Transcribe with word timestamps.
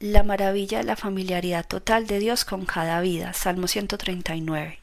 La 0.00 0.22
maravilla 0.22 0.78
de 0.78 0.84
la 0.84 0.96
familiaridad 0.96 1.66
total 1.66 2.06
de 2.06 2.20
Dios 2.20 2.46
con 2.46 2.64
cada 2.64 3.02
vida. 3.02 3.34
Salmo 3.34 3.68
139. 3.68 4.78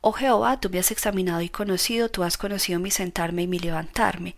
Oh 0.00 0.10
Jehová, 0.10 0.58
tú 0.58 0.68
me 0.68 0.80
has 0.80 0.90
examinado 0.90 1.42
y 1.42 1.48
conocido, 1.48 2.08
tú 2.08 2.24
has 2.24 2.36
conocido 2.36 2.80
mi 2.80 2.90
sentarme 2.90 3.42
y 3.42 3.46
mi 3.46 3.60
levantarme. 3.60 4.34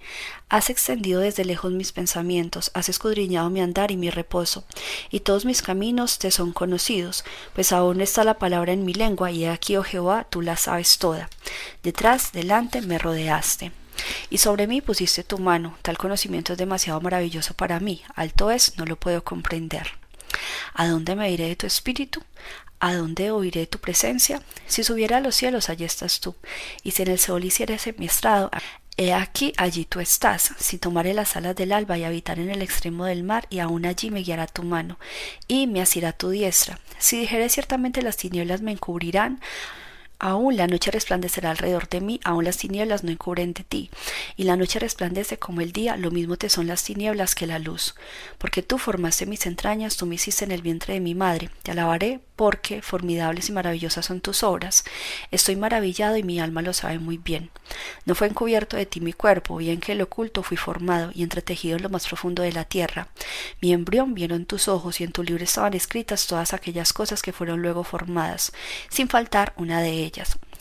Has 0.50 0.68
extendido 0.68 1.22
desde 1.22 1.46
lejos 1.46 1.72
mis 1.72 1.92
pensamientos, 1.92 2.70
has 2.74 2.90
escudriñado 2.90 3.48
mi 3.48 3.62
andar 3.62 3.90
y 3.90 3.96
mi 3.96 4.10
reposo, 4.10 4.64
y 5.10 5.20
todos 5.20 5.46
mis 5.46 5.62
caminos 5.62 6.18
te 6.18 6.30
son 6.30 6.52
conocidos, 6.52 7.24
pues 7.54 7.72
aún 7.72 8.02
está 8.02 8.24
la 8.24 8.38
palabra 8.38 8.74
en 8.74 8.84
mi 8.84 8.92
lengua, 8.92 9.30
y 9.30 9.46
aquí, 9.46 9.78
oh 9.78 9.84
Jehová, 9.84 10.26
tú 10.28 10.42
la 10.42 10.58
sabes 10.58 10.98
toda. 10.98 11.30
Detrás, 11.82 12.32
delante, 12.32 12.82
me 12.82 12.98
rodeaste. 12.98 13.72
Y 14.30 14.38
sobre 14.38 14.66
mí 14.66 14.80
pusiste 14.80 15.24
tu 15.24 15.38
mano, 15.38 15.76
tal 15.82 15.98
conocimiento 15.98 16.52
es 16.52 16.58
demasiado 16.58 17.00
maravilloso 17.00 17.54
para 17.54 17.80
mí, 17.80 18.02
alto 18.14 18.50
es, 18.50 18.76
no 18.78 18.84
lo 18.84 18.96
puedo 18.96 19.24
comprender. 19.24 19.88
¿A 20.74 20.86
dónde 20.86 21.14
me 21.14 21.30
iré 21.30 21.48
de 21.48 21.56
tu 21.56 21.66
espíritu? 21.66 22.22
¿A 22.80 22.94
dónde 22.94 23.30
oiré 23.30 23.66
tu 23.66 23.78
presencia? 23.78 24.42
Si 24.66 24.82
subiera 24.82 25.18
a 25.18 25.20
los 25.20 25.36
cielos, 25.36 25.68
allí 25.68 25.84
estás 25.84 26.20
tú, 26.20 26.34
y 26.82 26.92
si 26.92 27.02
en 27.02 27.08
el 27.08 27.18
sol 27.18 27.44
hiciese 27.44 27.94
mi 27.98 28.06
estrado, 28.06 28.50
He 28.98 29.14
aquí, 29.14 29.54
allí 29.56 29.86
tú 29.86 30.00
estás. 30.00 30.52
Si 30.58 30.76
tomaré 30.76 31.14
las 31.14 31.36
alas 31.36 31.56
del 31.56 31.72
alba 31.72 31.96
y 31.96 32.04
habitar 32.04 32.38
en 32.38 32.50
el 32.50 32.60
extremo 32.60 33.06
del 33.06 33.22
mar, 33.24 33.46
y 33.48 33.60
aún 33.60 33.86
allí 33.86 34.10
me 34.10 34.20
guiará 34.20 34.46
tu 34.46 34.64
mano, 34.64 34.98
y 35.48 35.66
me 35.66 35.80
asirá 35.80 36.12
tu 36.12 36.28
diestra. 36.28 36.78
Si 36.98 37.18
dijere 37.18 37.48
ciertamente 37.48 38.02
las 38.02 38.18
tinieblas 38.18 38.60
me 38.60 38.72
encubrirán, 38.72 39.40
Aún 40.24 40.56
la 40.56 40.68
noche 40.68 40.92
resplandecerá 40.92 41.50
alrededor 41.50 41.88
de 41.88 42.00
mí, 42.00 42.20
aún 42.22 42.44
las 42.44 42.56
tinieblas 42.56 43.02
no 43.02 43.10
encubren 43.10 43.54
de 43.54 43.64
ti. 43.64 43.90
Y 44.36 44.44
la 44.44 44.56
noche 44.56 44.78
resplandece 44.78 45.36
como 45.36 45.62
el 45.62 45.72
día, 45.72 45.96
lo 45.96 46.12
mismo 46.12 46.36
te 46.36 46.48
son 46.48 46.68
las 46.68 46.84
tinieblas 46.84 47.34
que 47.34 47.48
la 47.48 47.58
luz. 47.58 47.96
Porque 48.38 48.62
tú 48.62 48.78
formaste 48.78 49.26
mis 49.26 49.46
entrañas, 49.46 49.96
tú 49.96 50.06
me 50.06 50.14
hiciste 50.14 50.44
en 50.44 50.52
el 50.52 50.62
vientre 50.62 50.94
de 50.94 51.00
mi 51.00 51.16
madre. 51.16 51.50
Te 51.64 51.72
alabaré 51.72 52.20
porque 52.36 52.82
formidables 52.82 53.48
y 53.48 53.52
maravillosas 53.52 54.06
son 54.06 54.20
tus 54.20 54.44
obras. 54.44 54.84
Estoy 55.32 55.56
maravillado 55.56 56.16
y 56.16 56.22
mi 56.22 56.38
alma 56.38 56.62
lo 56.62 56.72
sabe 56.72 57.00
muy 57.00 57.18
bien. 57.18 57.50
No 58.04 58.14
fue 58.14 58.28
encubierto 58.28 58.76
de 58.76 58.86
ti 58.86 59.00
mi 59.00 59.12
cuerpo, 59.12 59.56
bien 59.56 59.80
que 59.80 59.92
el 59.92 60.02
oculto 60.02 60.44
fui 60.44 60.56
formado 60.56 61.10
y 61.12 61.24
entretejido 61.24 61.76
en 61.76 61.82
lo 61.82 61.88
más 61.88 62.06
profundo 62.06 62.44
de 62.44 62.52
la 62.52 62.64
tierra. 62.64 63.08
Mi 63.60 63.72
embrión 63.72 64.14
vieron 64.14 64.46
tus 64.46 64.68
ojos 64.68 65.00
y 65.00 65.04
en 65.04 65.10
tu 65.10 65.24
libro 65.24 65.42
estaban 65.42 65.74
escritas 65.74 66.28
todas 66.28 66.52
aquellas 66.52 66.92
cosas 66.92 67.22
que 67.22 67.32
fueron 67.32 67.60
luego 67.60 67.82
formadas, 67.82 68.52
sin 68.88 69.08
faltar 69.08 69.52
una 69.56 69.80
de 69.80 69.90
ellas 69.90 70.11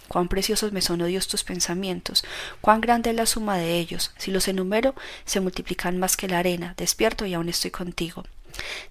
Cuán 0.07 0.27
preciosos 0.27 0.71
me 0.71 0.81
son, 0.81 1.01
oh 1.01 1.05
Dios, 1.05 1.27
tus 1.27 1.43
pensamientos, 1.43 2.23
cuán 2.59 2.81
grande 2.81 3.11
es 3.11 3.15
la 3.15 3.25
suma 3.25 3.57
de 3.57 3.77
ellos. 3.77 4.11
Si 4.17 4.31
los 4.31 4.47
enumero, 4.47 4.93
se 5.25 5.39
multiplican 5.39 5.97
más 5.97 6.17
que 6.17 6.27
la 6.27 6.39
arena. 6.39 6.73
Despierto 6.77 7.25
y 7.25 7.33
aún 7.33 7.49
estoy 7.49 7.71
contigo. 7.71 8.23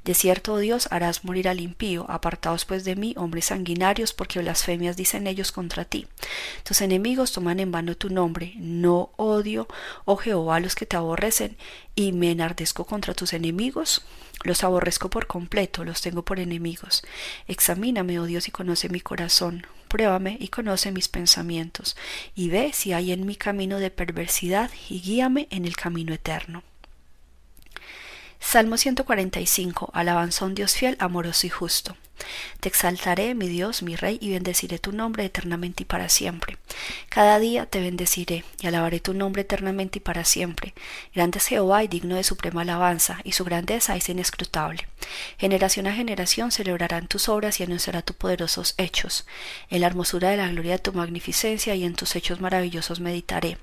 De 0.04 0.14
cierto, 0.14 0.58
Dios, 0.58 0.88
harás 0.90 1.24
morir 1.24 1.48
al 1.48 1.60
impío, 1.60 2.06
apartaos 2.08 2.64
pues 2.64 2.84
de 2.84 2.96
mí, 2.96 3.14
hombres 3.16 3.46
sanguinarios, 3.46 4.12
porque 4.12 4.40
blasfemias 4.40 4.96
dicen 4.96 5.26
ellos 5.26 5.52
contra 5.52 5.84
ti. 5.84 6.06
Tus 6.62 6.80
enemigos 6.80 7.32
toman 7.32 7.60
en 7.60 7.72
vano 7.72 7.96
tu 7.96 8.10
nombre, 8.10 8.54
no 8.56 9.10
odio, 9.16 9.68
oh 10.04 10.16
Jehová, 10.16 10.56
a 10.56 10.60
los 10.60 10.74
que 10.74 10.86
te 10.86 10.96
aborrecen, 10.96 11.56
y 11.94 12.12
me 12.12 12.30
enardezco 12.30 12.84
contra 12.84 13.14
tus 13.14 13.32
enemigos. 13.32 14.02
Los 14.42 14.64
aborrezco 14.64 15.10
por 15.10 15.26
completo, 15.26 15.84
los 15.84 16.00
tengo 16.00 16.24
por 16.24 16.40
enemigos. 16.40 17.02
Examíname, 17.46 18.18
oh 18.18 18.24
Dios, 18.24 18.48
y 18.48 18.50
conoce 18.50 18.88
mi 18.88 19.00
corazón. 19.00 19.66
Pruébame 19.88 20.36
y 20.40 20.48
conoce 20.48 20.92
mis 20.92 21.08
pensamientos, 21.08 21.96
y 22.34 22.48
ve 22.48 22.70
si 22.72 22.92
hay 22.92 23.12
en 23.12 23.26
mi 23.26 23.36
camino 23.36 23.78
de 23.78 23.90
perversidad, 23.90 24.70
y 24.88 25.00
guíame 25.00 25.48
en 25.50 25.64
el 25.64 25.76
camino 25.76 26.14
eterno. 26.14 26.62
Salmo 28.50 28.76
145. 28.76 29.90
Alabanza 29.92 30.44
a 30.44 30.48
un 30.48 30.56
Dios 30.56 30.74
fiel, 30.74 30.96
amoroso 30.98 31.46
y 31.46 31.50
justo. 31.50 31.96
Te 32.58 32.68
exaltaré, 32.68 33.36
mi 33.36 33.46
Dios, 33.46 33.84
mi 33.84 33.94
Rey, 33.94 34.18
y 34.20 34.30
bendeciré 34.30 34.80
tu 34.80 34.90
nombre 34.90 35.24
eternamente 35.24 35.84
y 35.84 35.86
para 35.86 36.08
siempre. 36.08 36.58
Cada 37.08 37.38
día 37.38 37.66
te 37.66 37.80
bendeciré 37.80 38.44
y 38.60 38.66
alabaré 38.66 38.98
tu 38.98 39.14
nombre 39.14 39.42
eternamente 39.42 40.00
y 40.00 40.02
para 40.02 40.24
siempre. 40.24 40.74
Grande 41.14 41.38
es 41.38 41.46
Jehová 41.46 41.84
y 41.84 41.86
digno 41.86 42.16
de 42.16 42.24
suprema 42.24 42.62
alabanza, 42.62 43.20
y 43.22 43.32
su 43.32 43.44
grandeza 43.44 43.94
es 43.94 44.08
inescrutable. 44.08 44.88
Generación 45.38 45.86
a 45.86 45.92
generación 45.92 46.50
celebrarán 46.50 47.08
tus 47.08 47.28
obras 47.28 47.60
y 47.60 47.62
anunciará 47.62 48.02
tus 48.02 48.16
poderosos 48.16 48.74
hechos. 48.76 49.26
En 49.68 49.80
la 49.80 49.86
hermosura 49.86 50.30
de 50.30 50.36
la 50.36 50.48
gloria 50.48 50.72
de 50.72 50.78
tu 50.78 50.92
magnificencia 50.92 51.74
y 51.74 51.84
en 51.84 51.94
tus 51.94 52.16
hechos 52.16 52.40
maravillosos 52.40 53.00
meditaré. 53.00 53.58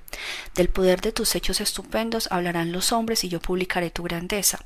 Del 0.54 0.68
poder 0.68 1.00
de 1.00 1.12
tus 1.12 1.34
hechos 1.34 1.60
estupendos 1.60 2.28
hablarán 2.30 2.72
los 2.72 2.92
hombres 2.92 3.24
y 3.24 3.28
yo 3.28 3.40
publicaré 3.40 3.90
tu 3.90 4.02
grandeza. 4.02 4.64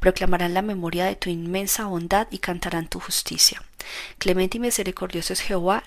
Proclamarán 0.00 0.54
la 0.54 0.62
memoria 0.62 1.04
de 1.06 1.16
tu 1.16 1.30
inmensa 1.30 1.86
bondad 1.86 2.28
y 2.30 2.38
cantarán 2.38 2.88
tu 2.88 3.00
justicia. 3.00 3.62
Clemente 4.18 4.56
y 4.56 4.60
misericordioso 4.60 5.32
es 5.32 5.40
Jehová, 5.40 5.84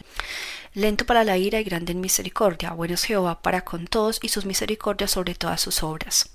lento 0.78 1.08
para 1.08 1.24
la 1.24 1.38
ira 1.38 1.60
y 1.60 1.64
grande 1.64 1.92
en 1.92 2.02
misericordia. 2.02 2.72
Bueno 2.72 2.94
es 2.94 3.04
Jehová 3.04 3.42
para 3.42 3.62
con 3.62 3.88
todos 3.88 4.20
y 4.22 4.30
sus 4.30 4.46
misericordias 4.46 5.10
sobre 5.10 5.34
todas 5.34 5.60
sus 5.60 5.82
obras. 5.82 6.30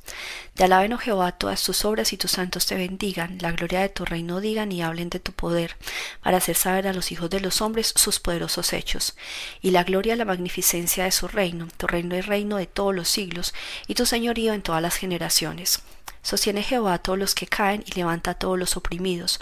Te 0.55 0.65
alaben, 0.65 0.93
oh 0.93 0.99
Jehová, 0.99 1.31
todas 1.31 1.63
tus 1.63 1.85
obras 1.85 2.13
y 2.13 2.17
tus 2.17 2.33
santos 2.33 2.67
te 2.67 2.75
bendigan. 2.75 3.39
La 3.41 3.53
gloria 3.53 3.83
de 3.83 3.89
tu 3.89 4.05
reino 4.05 4.41
digan 4.41 4.73
y 4.73 4.83
hablen 4.83 5.11
de 5.11 5.21
tu 5.21 5.31
poder, 5.31 5.77
para 6.25 6.39
hacer 6.39 6.57
saber 6.57 6.89
a 6.89 6.93
los 6.93 7.13
hijos 7.13 7.31
de 7.31 7.39
los 7.39 7.61
hombres 7.61 7.93
sus 7.95 8.19
poderosos 8.19 8.73
hechos. 8.73 9.15
Y 9.61 9.71
la 9.71 9.85
gloria, 9.85 10.17
la 10.17 10.25
magnificencia 10.25 11.05
de 11.05 11.13
su 11.13 11.29
reino. 11.29 11.69
Tu 11.77 11.87
reino 11.87 12.17
es 12.17 12.27
reino 12.27 12.57
de 12.57 12.67
todos 12.67 12.93
los 12.93 13.09
siglos 13.09 13.55
y 13.87 13.95
tu 13.95 14.07
señorío 14.07 14.55
en 14.55 14.63
todas 14.63 14.83
las 14.83 14.97
generaciones. 14.97 15.83
Sostiene 16.23 16.63
Jehová 16.63 16.95
a 16.95 16.99
todos 16.99 17.19
los 17.19 17.35
que 17.35 17.47
caen 17.47 17.85
y 17.87 17.93
levanta 17.93 18.31
a 18.31 18.35
todos 18.35 18.59
los 18.59 18.77
oprimidos. 18.77 19.41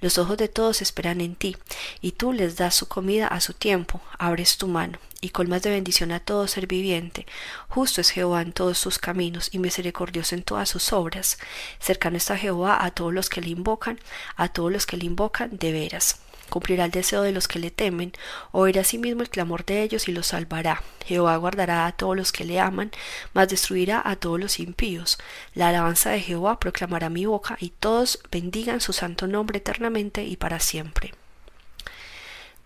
Los 0.00 0.16
ojos 0.18 0.38
de 0.38 0.48
todos 0.48 0.80
esperan 0.80 1.20
en 1.20 1.34
ti, 1.34 1.56
y 2.00 2.12
tú 2.12 2.32
les 2.32 2.56
das 2.56 2.74
su 2.74 2.88
comida 2.88 3.28
a 3.28 3.40
su 3.40 3.52
tiempo. 3.52 4.00
Abres 4.18 4.56
tu 4.56 4.66
mano 4.66 4.98
y 5.20 5.28
colmas 5.28 5.62
de 5.62 5.70
bendición 5.70 6.10
a 6.10 6.20
todo 6.20 6.48
ser 6.48 6.66
viviente. 6.66 7.26
Justo 7.68 8.00
es 8.00 8.10
Jehová 8.10 8.42
en 8.42 8.52
todos 8.52 8.78
sus 8.78 8.98
caminos 8.98 9.50
y 9.52 9.58
misericordioso 9.58 10.34
en 10.34 10.42
todas 10.42 10.68
sus 10.68 10.92
obras. 10.92 11.38
Cercano 11.78 12.16
está 12.16 12.36
Jehová 12.36 12.84
a 12.84 12.90
todos 12.90 13.12
los 13.12 13.28
que 13.28 13.40
le 13.40 13.50
invocan, 13.50 14.00
a 14.36 14.48
todos 14.48 14.72
los 14.72 14.86
que 14.86 14.96
le 14.96 15.04
invocan 15.04 15.56
de 15.58 15.72
veras 15.72 16.18
cumplirá 16.52 16.84
el 16.84 16.90
deseo 16.90 17.22
de 17.22 17.32
los 17.32 17.48
que 17.48 17.58
le 17.58 17.70
temen, 17.70 18.12
oirá 18.52 18.82
mismo 18.98 19.22
el 19.22 19.30
clamor 19.30 19.64
de 19.64 19.82
ellos 19.82 20.06
y 20.06 20.12
los 20.12 20.26
salvará. 20.26 20.82
Jehová 21.06 21.34
guardará 21.36 21.86
a 21.86 21.92
todos 21.92 22.14
los 22.14 22.30
que 22.30 22.44
le 22.44 22.60
aman, 22.60 22.90
mas 23.32 23.48
destruirá 23.48 24.02
a 24.04 24.16
todos 24.16 24.38
los 24.38 24.60
impíos. 24.60 25.18
La 25.54 25.68
alabanza 25.68 26.10
de 26.10 26.20
Jehová 26.20 26.60
proclamará 26.60 27.08
mi 27.08 27.24
boca, 27.24 27.56
y 27.58 27.70
todos 27.70 28.20
bendigan 28.30 28.82
su 28.82 28.92
santo 28.92 29.26
nombre 29.26 29.58
eternamente 29.58 30.24
y 30.24 30.36
para 30.36 30.60
siempre. 30.60 31.14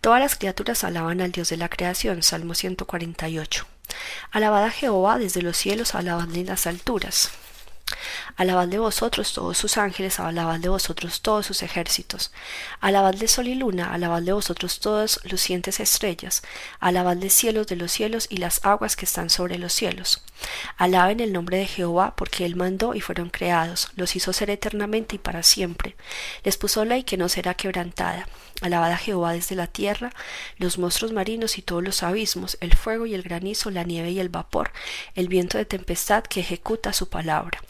Todas 0.01 0.21
las 0.21 0.35
criaturas 0.35 0.83
alaban 0.83 1.21
al 1.21 1.31
Dios 1.31 1.49
de 1.49 1.57
la 1.57 1.69
creación. 1.69 2.25
Salmo 2.25 2.55
148. 2.55 3.67
Alabad 4.33 4.65
a 4.65 4.71
Jehová 4.71 5.19
desde 5.19 5.43
los 5.43 5.57
cielos, 5.57 5.95
alabadle 5.95 6.41
en 6.41 6.47
las 6.47 6.67
alturas. 6.67 7.31
Alabadle 8.37 8.79
vosotros 8.79 9.33
todos 9.33 9.57
sus 9.57 9.79
ángeles, 9.79 10.21
alabadle 10.21 10.69
vosotros 10.69 11.23
todos 11.23 11.47
sus 11.47 11.63
ejércitos. 11.63 12.33
Alabadle 12.81 13.29
sol 13.29 13.49
y 13.49 13.55
luna, 13.55 13.93
alabadle 13.93 14.33
vosotros 14.33 14.81
todas 14.81 15.21
lucientes 15.25 15.81
estrellas. 15.81 16.43
Alabadle 16.81 17.31
cielos 17.31 17.67
de 17.67 17.77
los 17.77 17.93
cielos 17.93 18.27
y 18.29 18.37
las 18.37 18.65
aguas 18.65 18.97
que 18.97 19.05
están 19.05 19.31
sobre 19.31 19.59
los 19.59 19.73
cielos. 19.73 20.23
Alaben 20.77 21.21
el 21.21 21.33
nombre 21.33 21.59
de 21.59 21.67
Jehová, 21.67 22.15
porque 22.17 22.45
él 22.45 22.57
mandó 22.57 22.95
y 22.95 23.01
fueron 23.01 23.31
creados, 23.31 23.89
los 23.97 24.17
hizo 24.17 24.33
ser 24.33 24.51
eternamente 24.51 25.17
y 25.17 25.19
para 25.19 25.43
siempre. 25.43 25.97
Les 26.45 26.57
puso 26.57 26.85
ley 26.85 27.05
que 27.05 27.17
no 27.17 27.29
será 27.29 27.55
quebrantada. 27.55 28.29
Alabad 28.61 28.93
a 28.93 28.97
Jehová 28.97 29.33
desde 29.33 29.55
la 29.55 29.67
tierra, 29.67 30.13
los 30.59 30.79
monstruos 30.79 31.13
marinos 31.13 31.59
y 31.59 31.63
todos 31.63 31.83
los 31.83 32.03
abismos, 32.03 32.57
el 32.61 32.75
fuego 32.75 33.07
y 33.07 33.15
el 33.15 33.23
granizo, 33.23 33.71
la 33.71 33.85
nieve 33.85 34.11
y 34.11 34.21
el 34.21 34.29
vapor, 34.29 34.73
el 35.15 35.29
viento 35.29 35.59
de 35.59 35.65
tempestad 35.65 36.25
que 36.25 36.41
ejecuta 36.41 36.93
su 36.93 37.09
palabra 37.09 37.63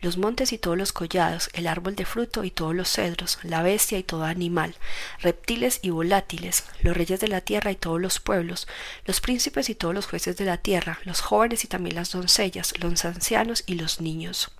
los 0.00 0.16
montes 0.16 0.52
y 0.52 0.58
todos 0.58 0.76
los 0.76 0.92
collados, 0.92 1.50
el 1.52 1.66
árbol 1.66 1.96
de 1.96 2.04
fruto 2.04 2.44
y 2.44 2.50
todos 2.50 2.74
los 2.74 2.90
cedros, 2.90 3.38
la 3.42 3.62
bestia 3.62 3.98
y 3.98 4.02
todo 4.02 4.24
animal, 4.24 4.74
reptiles 5.20 5.80
y 5.82 5.90
volátiles, 5.90 6.64
los 6.82 6.96
reyes 6.96 7.20
de 7.20 7.28
la 7.28 7.40
tierra 7.40 7.70
y 7.70 7.76
todos 7.76 8.00
los 8.00 8.20
pueblos, 8.20 8.66
los 9.06 9.20
príncipes 9.20 9.68
y 9.68 9.74
todos 9.74 9.94
los 9.94 10.06
jueces 10.06 10.36
de 10.36 10.44
la 10.44 10.58
tierra, 10.58 10.98
los 11.04 11.20
jóvenes 11.20 11.64
y 11.64 11.68
también 11.68 11.96
las 11.96 12.10
doncellas, 12.12 12.74
los 12.80 13.04
ancianos 13.04 13.64
y 13.66 13.74
los 13.74 14.00
niños. 14.00 14.50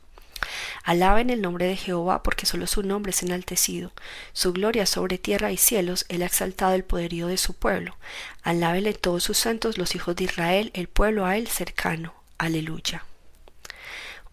Alaben 0.82 1.30
el 1.30 1.40
nombre 1.40 1.66
de 1.66 1.76
Jehová, 1.76 2.22
porque 2.22 2.44
solo 2.44 2.66
su 2.66 2.82
nombre 2.82 3.10
es 3.10 3.22
enaltecido. 3.22 3.92
Su 4.32 4.52
gloria 4.52 4.84
sobre 4.84 5.16
tierra 5.16 5.52
y 5.52 5.56
cielos, 5.56 6.04
él 6.08 6.22
ha 6.22 6.26
exaltado 6.26 6.74
el 6.74 6.84
poderío 6.84 7.28
de 7.28 7.38
su 7.38 7.54
pueblo. 7.54 7.96
Alábenle 8.42 8.92
todos 8.92 9.22
sus 9.22 9.38
santos, 9.38 9.78
los 9.78 9.94
hijos 9.94 10.16
de 10.16 10.24
Israel, 10.24 10.70
el 10.74 10.88
pueblo 10.88 11.24
a 11.24 11.38
él 11.38 11.48
cercano. 11.48 12.14
Aleluya 12.36 13.04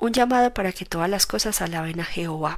un 0.01 0.11
llamado 0.13 0.51
para 0.53 0.73
que 0.73 0.83
todas 0.83 1.09
las 1.09 1.27
cosas 1.27 1.61
alaben 1.61 1.99
a 1.99 2.05
Jehová. 2.05 2.57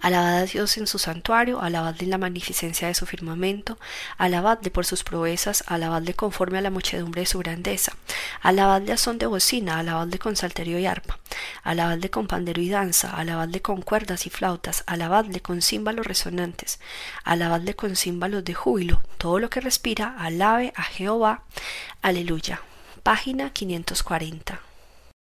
Alabad 0.00 0.36
a 0.36 0.44
Dios 0.44 0.76
en 0.76 0.86
su 0.86 0.98
santuario, 0.98 1.62
alabadle 1.62 2.04
en 2.04 2.10
la 2.10 2.18
magnificencia 2.18 2.88
de 2.88 2.94
su 2.94 3.06
firmamento, 3.06 3.78
alabadle 4.18 4.70
por 4.70 4.84
sus 4.84 5.02
proezas, 5.02 5.64
alabadle 5.66 6.12
conforme 6.12 6.58
a 6.58 6.60
la 6.60 6.68
muchedumbre 6.68 7.22
de 7.22 7.26
su 7.26 7.38
grandeza, 7.38 7.94
alabadle 8.42 8.92
a 8.92 8.98
son 8.98 9.16
de 9.16 9.24
bocina, 9.24 9.78
alabadle 9.78 10.18
con 10.18 10.36
salterio 10.36 10.78
y 10.78 10.84
arpa, 10.84 11.18
alabadle 11.62 12.10
con 12.10 12.26
pandero 12.26 12.60
y 12.60 12.68
danza, 12.68 13.16
alabadle 13.16 13.62
con 13.62 13.80
cuerdas 13.80 14.26
y 14.26 14.30
flautas, 14.30 14.84
alabadle 14.86 15.40
con 15.40 15.62
címbalos 15.62 16.06
resonantes, 16.06 16.80
alabadle 17.24 17.74
con 17.74 17.96
címbalos 17.96 18.44
de 18.44 18.52
júbilo, 18.52 19.00
todo 19.16 19.38
lo 19.38 19.48
que 19.48 19.62
respira, 19.62 20.14
alabe 20.18 20.74
a 20.76 20.82
Jehová. 20.82 21.44
Aleluya. 22.02 22.60
Página 23.02 23.48
540. 23.54 24.73